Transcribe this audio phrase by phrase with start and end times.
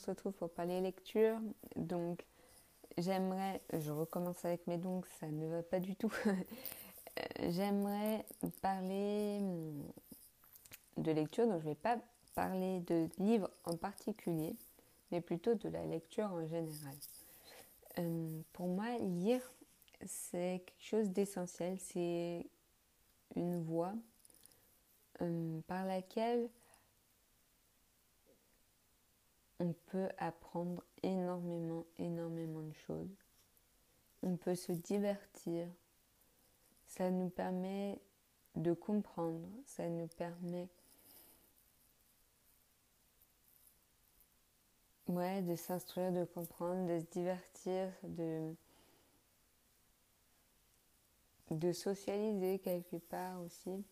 [0.00, 1.38] se retrouve pour parler lecture.
[1.76, 2.24] Donc,
[2.98, 6.12] j'aimerais, je recommence avec mes donc, ça ne va pas du tout.
[7.48, 8.24] j'aimerais
[8.62, 9.84] parler hum,
[10.96, 11.98] de lecture, donc je ne vais pas
[12.34, 14.56] parler de livres en particulier,
[15.10, 16.94] mais plutôt de la lecture en général.
[17.98, 19.42] Hum, pour moi, lire,
[20.06, 22.46] c'est quelque chose d'essentiel, c'est
[23.36, 23.92] une voie
[25.20, 26.48] hum, par laquelle
[29.60, 33.14] on peut apprendre énormément, énormément de choses.
[34.22, 35.68] On peut se divertir.
[36.86, 38.00] Ça nous permet
[38.56, 40.68] de comprendre, ça nous permet
[45.08, 48.54] de s'instruire, de comprendre, de se divertir, de,
[51.50, 53.84] de socialiser quelque part aussi.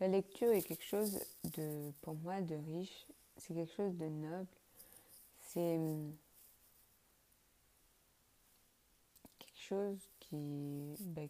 [0.00, 1.18] La lecture est quelque chose
[1.56, 3.06] de, pour moi, de riche,
[3.38, 4.46] c'est quelque chose de noble
[5.54, 5.78] c'est
[9.38, 11.28] quelque chose qui ben,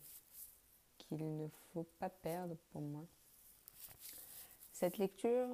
[0.98, 3.04] qu'il ne faut pas perdre pour moi.
[4.72, 5.48] Cette lecture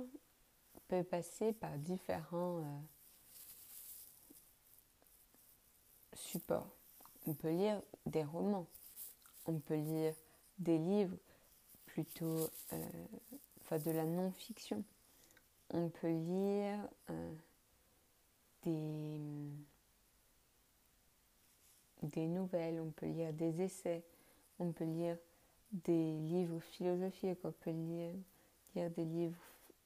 [0.89, 2.81] peut passer par différents euh,
[6.15, 6.71] supports.
[7.27, 8.67] On peut lire des romans,
[9.47, 10.15] on peut lire
[10.59, 11.17] des livres
[11.87, 14.85] plutôt euh, de la non-fiction.
[15.73, 17.35] On peut lire euh,
[18.63, 19.21] des,
[22.03, 24.03] des nouvelles, on peut lire des essais,
[24.59, 25.17] on peut lire
[25.73, 28.15] des livres philosophiques, on peut lire,
[28.75, 29.39] lire des livres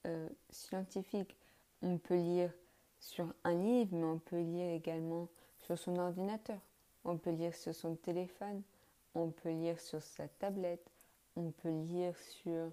[0.06, 1.36] euh, scientifiques,
[1.83, 2.53] on peut lire
[2.98, 5.28] sur un livre, mais on peut lire également
[5.59, 6.59] sur son ordinateur,
[7.05, 8.62] on peut lire sur son téléphone,
[9.14, 10.91] on peut lire sur sa tablette,
[11.36, 12.72] on peut lire sur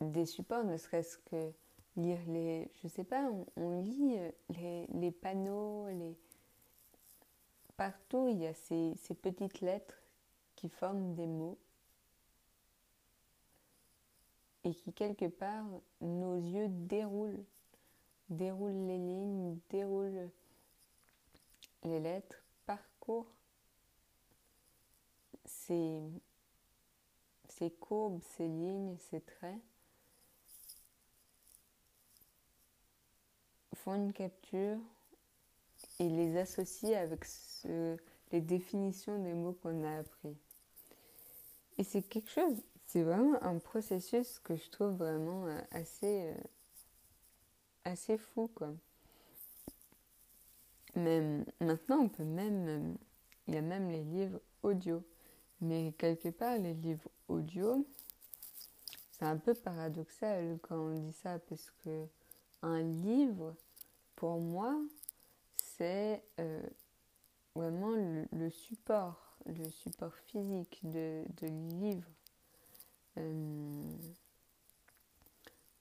[0.00, 1.52] des supports, ne serait-ce que
[1.96, 2.70] lire les.
[2.82, 4.18] Je sais pas, on, lit
[4.50, 6.16] les, les, panneaux, les.
[7.76, 10.00] Partout, il y a ces, ces petites lettres
[10.54, 11.58] qui forment des mots
[14.62, 15.64] et qui, quelque part,
[16.00, 17.44] nos yeux déroulent,
[18.30, 20.30] déroulent les lignes, déroulent
[21.82, 23.34] les lettres, parcourent
[25.44, 26.00] ces,
[27.48, 29.60] ces courbes, ces lignes, ces traits
[33.84, 34.78] font une capture
[35.98, 37.24] et les associent avec
[38.32, 40.36] les définitions des mots qu'on a appris.
[41.78, 46.34] Et c'est quelque chose, c'est vraiment un processus que je trouve vraiment euh, assez, euh,
[47.84, 48.72] assez fou, quoi.
[50.94, 52.94] Même, maintenant, on peut même, euh,
[53.48, 55.02] il y a même les livres audio.
[55.60, 57.84] Mais quelque part, les livres audio,
[59.10, 62.06] c'est un peu paradoxal quand on dit ça, parce que
[62.62, 63.54] un livre,
[64.16, 64.76] pour moi,
[65.56, 66.62] c'est euh,
[67.54, 67.94] vraiment
[68.32, 72.08] le, support, le support physique de, de livre.
[73.18, 73.82] Euh,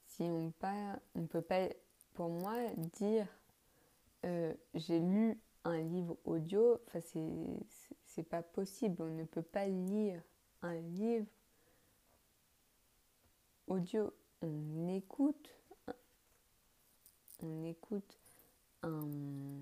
[0.08, 1.68] si on pas, on peut pas,
[2.14, 3.28] pour moi, dire
[4.26, 7.00] euh, j'ai lu un livre audio, enfin
[8.06, 9.02] c'est pas possible.
[9.02, 10.22] On ne peut pas lire
[10.62, 11.28] un livre
[13.68, 14.14] audio.
[14.42, 15.50] On écoute,
[17.42, 18.20] on écoute
[18.84, 19.62] un,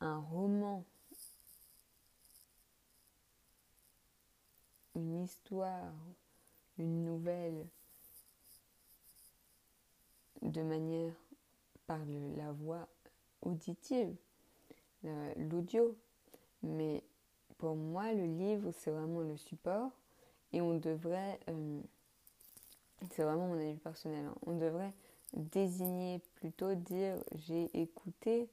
[0.00, 0.84] un roman,
[4.94, 5.92] une histoire,
[6.78, 7.66] une nouvelle
[10.42, 11.14] de manière
[11.86, 12.00] par
[12.36, 12.88] la voix
[13.42, 14.14] auditive,
[15.02, 15.96] l'audio.
[16.62, 17.02] Mais
[17.58, 19.90] pour moi, le livre, c'est vraiment le support
[20.52, 21.80] et on devrait, euh,
[23.10, 24.92] c'est vraiment mon avis personnel, hein, on devrait
[25.32, 28.48] désigner, plutôt dire j'ai écouté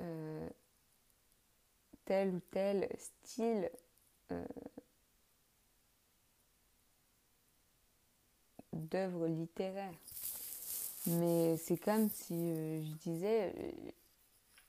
[0.00, 0.48] euh,
[2.04, 3.70] tel ou tel style
[4.30, 4.44] euh,
[8.72, 9.94] d'œuvre littéraire.
[11.06, 13.54] Mais c'est comme si euh, je disais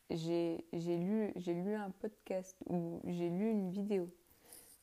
[0.09, 4.09] j'ai lu, lu un podcast ou j'ai lu une vidéo.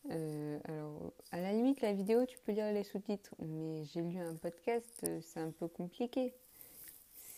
[0.08, 4.34] alors, à la limite, la vidéo, tu peux lire les sous-titres, mais j'ai lu un
[4.34, 6.34] podcast, c'est un peu compliqué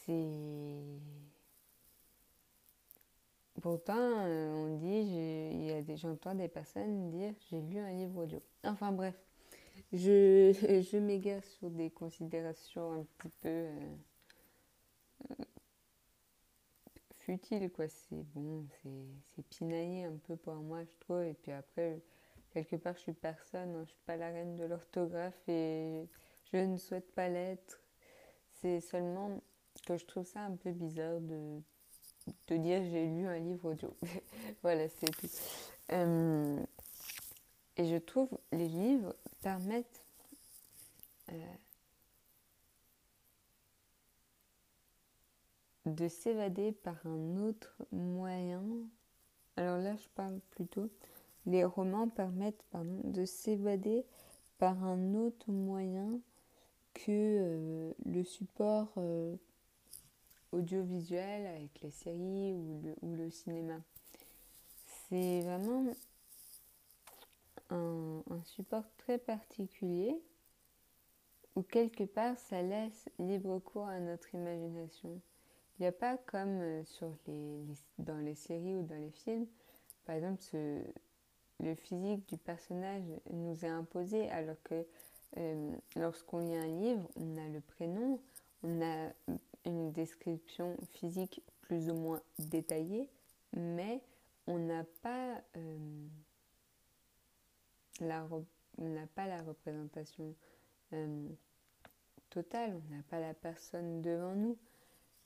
[0.06, 1.00] c'est.
[3.60, 7.92] Pourtant, euh, on dit, il y a des, j'entends des personnes dire j'ai lu un
[7.92, 8.42] livre audio.
[8.64, 9.14] Enfin bref,
[9.92, 10.52] je,
[10.90, 13.94] je m'égare sur des considérations un petit peu euh,
[15.30, 15.44] euh,
[17.18, 17.86] futiles, quoi.
[17.88, 21.22] C'est bon, c'est pinaillé un peu pour moi, je trouve.
[21.22, 22.00] Et puis après,
[22.50, 23.84] quelque part, je suis personne, hein.
[23.84, 26.08] je suis pas la reine de l'orthographe et
[26.52, 27.82] je ne souhaite pas l'être
[28.62, 29.42] c'est seulement
[29.86, 31.60] que je trouve ça un peu bizarre de
[32.46, 33.96] te dire j'ai lu un livre audio.
[34.62, 35.28] voilà, c'est tout.
[35.90, 36.62] Euh,
[37.76, 40.04] et je trouve les livres permettent
[41.30, 41.54] euh,
[45.86, 48.64] de s'évader par un autre moyen.
[49.56, 50.90] Alors là, je parle plutôt.
[51.44, 54.04] Les romans permettent pardon, de s'évader
[54.58, 56.20] par un autre moyen
[56.94, 58.92] que euh, le support
[60.52, 63.80] audiovisuel avec les séries ou le, ou le cinéma.
[65.08, 65.86] C'est vraiment
[67.70, 70.14] un, support très particulier
[71.54, 75.20] où quelque part ça laisse libre cours à notre imagination.
[75.78, 77.64] Il n'y a pas comme euh, sur les,
[77.98, 79.46] dans les séries ou dans les films,
[80.04, 80.42] par exemple,
[81.60, 84.84] le physique du personnage nous est imposé alors que
[85.38, 88.20] euh, lorsqu'on lit un livre, on a le prénom,
[88.62, 89.10] on a
[89.64, 93.08] une description physique plus ou moins détaillée,
[93.52, 94.02] mais
[94.46, 96.08] on n'a pas, euh,
[98.00, 98.26] la,
[99.14, 100.34] pas la représentation
[100.92, 101.28] euh,
[102.30, 104.58] totale, on n'a pas la personne devant nous.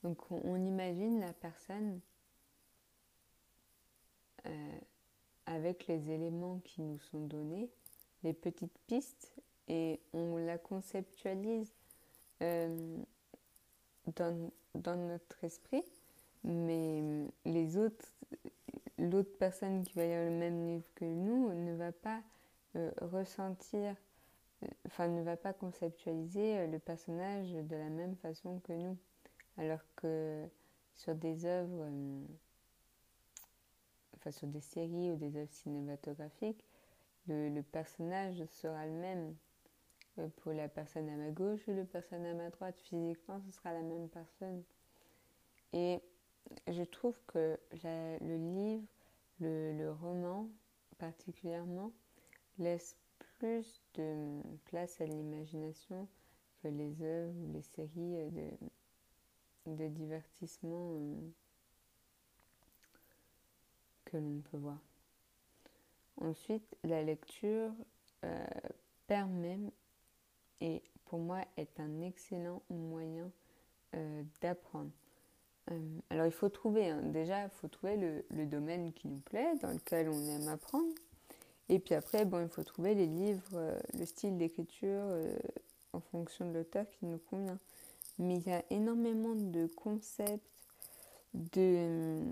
[0.02, 2.00] Donc on, imagine la personne
[4.46, 4.78] euh,
[5.46, 7.70] avec les éléments qui nous sont donnés,
[8.22, 9.32] les petites pistes,
[9.68, 11.74] et on la conceptualise
[14.16, 15.84] dans, notre esprit,
[16.44, 17.02] mais
[17.44, 18.06] les autres,
[18.98, 22.22] l'autre personne qui va lire le même livre que nous ne va pas
[22.76, 23.96] euh, ressentir,
[24.62, 28.96] euh, enfin ne va pas conceptualiser euh, le personnage de la même façon que nous,
[29.58, 30.46] alors que
[30.94, 31.90] sur des œuvres,
[34.16, 36.64] enfin sur des séries ou des œuvres cinématographiques,
[37.28, 39.34] le personnage sera le même
[40.36, 42.78] pour la personne à ma gauche ou la personne à ma droite.
[42.80, 44.62] Physiquement, ce sera la même personne.
[45.72, 46.00] Et
[46.68, 48.84] je trouve que le livre,
[49.40, 50.48] le, roman
[50.98, 51.92] particulièrement,
[52.58, 52.96] laisse
[53.38, 56.08] plus de place à l'imagination
[56.62, 58.50] que les œuvres ou les séries de,
[59.66, 61.30] de divertissement euh,
[64.06, 64.78] que l'on peut voir.
[66.18, 67.72] Ensuite, la lecture
[68.24, 68.46] euh,
[69.06, 69.58] permet
[70.60, 73.30] et pour moi est un excellent moyen
[73.94, 74.90] euh, d'apprendre.
[75.70, 79.54] Euh, alors il faut trouver, hein, déjà il faut trouver le, domaine qui nous plaît,
[79.62, 80.92] dans lequel on aime apprendre.
[81.68, 85.04] Et puis après, bon, il faut trouver les livres, euh, le style d'écriture
[85.92, 87.58] en fonction de l'auteur qui nous convient.
[88.18, 90.50] Mais il y a énormément de concepts,
[91.34, 92.22] de...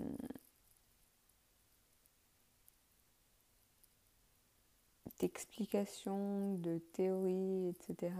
[5.19, 8.13] d'explications, de théories, etc.,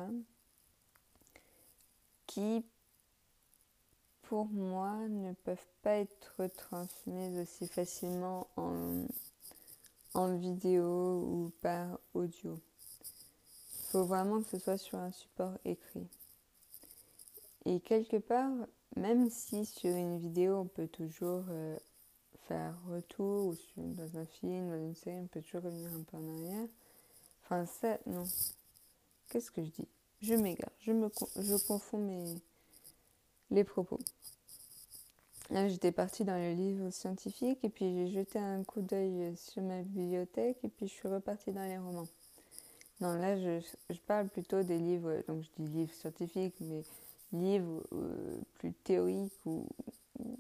[2.27, 2.65] qui,
[4.23, 9.05] pour moi, ne peuvent pas être transmises aussi facilement en,
[10.13, 12.59] en vidéo ou par audio.
[13.79, 16.07] Il faut vraiment que ce soit sur un support écrit.
[17.65, 18.51] Et quelque part,
[18.95, 21.77] même si sur une vidéo, on peut toujours euh,
[22.47, 26.17] faire retour, ou dans un film, dans une série, on peut toujours revenir un peu
[26.17, 26.67] en arrière,
[27.45, 28.23] Enfin, ça, non.
[29.29, 29.87] Qu'est-ce que je dis?
[30.21, 30.71] Je m'égare.
[30.79, 32.35] Je, me, je confonds mes,
[33.51, 33.99] les propos.
[35.51, 39.61] Là, j'étais partie dans le livre scientifique et puis j'ai jeté un coup d'œil sur
[39.61, 42.07] ma bibliothèque et puis je suis repartie dans les romans.
[43.01, 43.61] Non, là, je,
[44.07, 46.81] parle plutôt des livres, donc je dis livres scientifiques, mais
[47.31, 49.67] livres euh, plus théoriques ou,
[50.17, 50.37] ou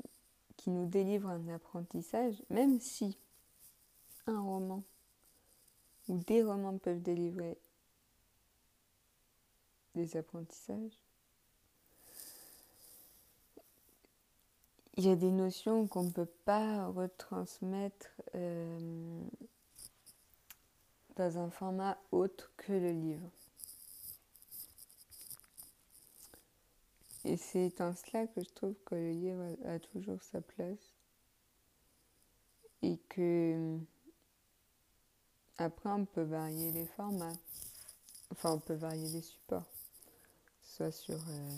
[0.57, 3.19] qui nous délivrent un apprentissage, même si
[4.25, 4.81] un roman
[6.07, 7.57] ou des romans peuvent délivrer
[9.95, 10.99] des apprentissages.
[14.97, 19.23] Il y a des notions qu'on ne peut pas retransmettre euh,
[21.17, 23.29] dans un format autre que le livre.
[27.25, 30.93] Et c'est en cela que je trouve que le livre a, a toujours sa place.
[32.83, 33.79] Et que
[35.57, 37.37] après, on peut varier les formats.
[38.31, 39.65] Enfin, on peut varier les supports.
[40.63, 41.57] Soit sur euh,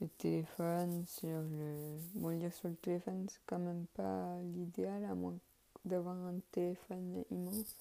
[0.00, 1.98] le téléphone, sur le...
[2.14, 5.38] Bon, lire sur le téléphone, c'est quand même pas l'idéal, à moins
[5.84, 7.76] d'avoir un téléphone immense.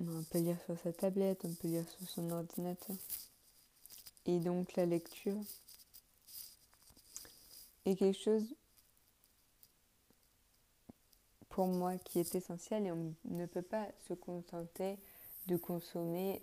[0.00, 2.96] On peut lire sur sa tablette, on peut lire sur son ordinateur.
[4.26, 5.40] Et donc la lecture
[7.84, 8.46] est quelque chose
[11.54, 14.98] pour moi qui est essentiel et on ne peut pas se contenter
[15.46, 16.40] de consommer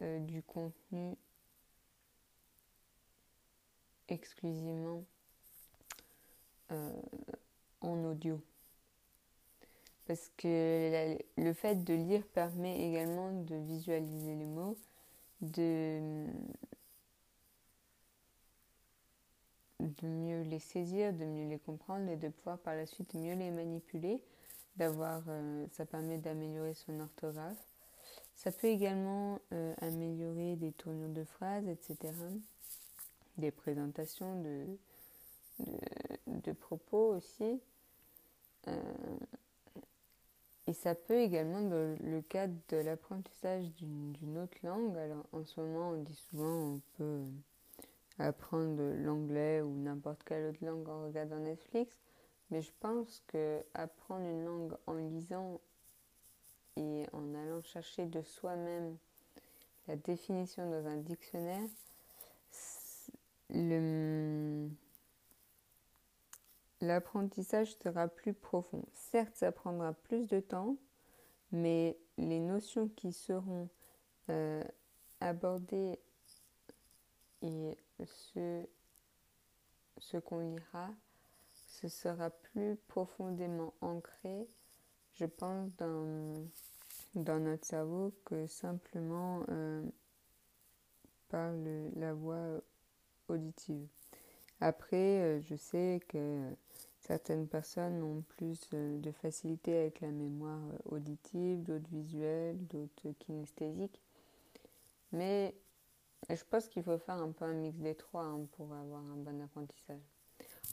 [0.00, 1.16] du contenu
[4.06, 5.02] exclusivement
[6.70, 8.40] en audio.
[10.06, 14.78] Parce que le fait de lire permet également de visualiser les mots,
[15.40, 16.28] de,
[19.80, 23.34] de mieux les saisir, de mieux les comprendre et de pouvoir par la suite mieux
[23.34, 24.22] les manipuler.
[24.76, 27.58] D'avoir, euh, ça permet d'améliorer son orthographe.
[28.36, 32.14] Ça peut également euh, améliorer des tournures de phrases, etc.
[33.36, 34.66] Des présentations de,
[36.28, 37.60] de, propos aussi.
[38.68, 38.80] Euh,
[40.68, 45.60] et ça peut également, dans le cadre de l'apprentissage d'une autre langue, alors en ce
[45.60, 47.24] moment on dit souvent on peut
[48.18, 51.96] apprendre l'anglais ou n'importe quelle autre langue en regardant Netflix,
[52.50, 55.60] mais je pense que apprendre une langue en lisant
[56.76, 58.96] et en allant chercher de soi-même
[59.86, 61.68] la définition dans un dictionnaire,
[66.80, 68.84] l'apprentissage sera plus profond.
[68.92, 70.76] Certes, ça prendra plus de temps,
[71.52, 73.68] mais les notions qui seront
[74.28, 74.62] euh,
[75.20, 75.98] abordées
[77.42, 78.66] et ce,
[79.98, 80.90] ce qu'on lira,
[81.52, 84.48] ce sera plus profondément ancré,
[85.14, 86.46] je pense, dans,
[87.14, 89.82] dans notre cerveau que simplement euh,
[91.28, 91.52] par
[91.96, 92.60] la voix
[93.28, 93.86] auditive.
[94.60, 96.52] Après, euh, je sais que
[97.08, 104.02] Certaines personnes ont plus euh, de facilité avec la mémoire auditive, d'autres visuelle, d'autres kinesthésiques.
[105.12, 105.54] Mais
[106.36, 109.16] je pense qu'il faut faire un peu un mix des trois hein, pour avoir un
[109.16, 110.02] bon apprentissage.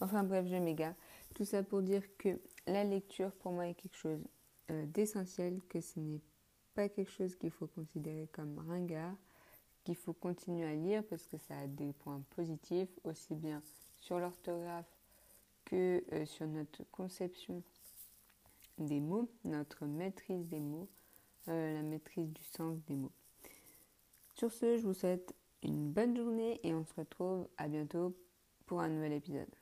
[0.02, 0.94] Enfin bref, je m'égare.
[1.34, 4.22] Tout ça pour dire que la lecture pour moi est quelque chose
[4.72, 6.22] euh, d'essentiel, que ce n'est
[6.74, 9.16] pas quelque chose qu'il faut considérer comme ringard,
[9.84, 13.62] qu'il faut continuer à lire parce que ça a des points positifs, aussi bien
[13.98, 14.92] sur l'orthographe
[15.64, 17.64] que euh, sur notre conception
[18.78, 20.90] des mots, notre maîtrise des mots,
[21.48, 23.14] euh, la maîtrise du sens des mots.
[24.34, 25.34] Sur ce, je vous souhaite
[25.66, 28.16] une bonne journée et on se retrouve à bientôt
[28.66, 29.54] pour un nouvel épisode.